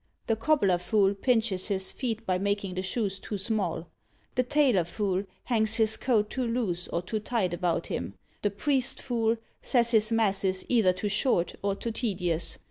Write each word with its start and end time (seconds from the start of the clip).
The 0.25 0.35
Cobbler 0.35 0.79
fool 0.79 1.13
pinches 1.13 1.67
his 1.67 1.91
feet 1.91 2.25
by 2.25 2.39
making 2.39 2.73
the 2.73 2.81
shoes 2.81 3.19
too 3.19 3.37
small; 3.37 3.87
the 4.33 4.41
Tailor 4.41 4.83
fool 4.83 5.25
hangs 5.43 5.75
his 5.75 5.95
coat 5.95 6.31
too 6.31 6.47
loose 6.47 6.87
or 6.87 7.03
too 7.03 7.19
tight 7.19 7.53
about 7.53 7.85
him; 7.85 8.15
the 8.41 8.49
Priest 8.49 8.99
fool 8.99 9.37
says 9.61 9.91
his 9.91 10.11
masses 10.11 10.65
either 10.67 10.91
too 10.91 11.09
short 11.09 11.53
or 11.61 11.75
too 11.75 11.91
tedious. 11.91 12.57